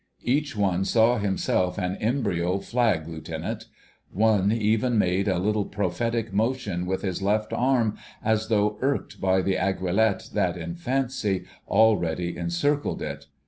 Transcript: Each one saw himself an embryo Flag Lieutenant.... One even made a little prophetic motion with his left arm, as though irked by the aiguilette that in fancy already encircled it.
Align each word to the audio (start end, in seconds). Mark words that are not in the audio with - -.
Each 0.23 0.55
one 0.57 0.83
saw 0.83 1.19
himself 1.19 1.77
an 1.77 1.95
embryo 1.97 2.57
Flag 2.57 3.07
Lieutenant.... 3.07 3.67
One 4.11 4.51
even 4.51 4.97
made 4.97 5.27
a 5.27 5.37
little 5.37 5.65
prophetic 5.65 6.33
motion 6.33 6.87
with 6.87 7.03
his 7.03 7.21
left 7.21 7.53
arm, 7.53 7.97
as 8.25 8.47
though 8.47 8.79
irked 8.81 9.21
by 9.21 9.43
the 9.43 9.57
aiguilette 9.57 10.31
that 10.33 10.57
in 10.57 10.73
fancy 10.73 11.45
already 11.67 12.35
encircled 12.35 13.03
it. 13.03 13.27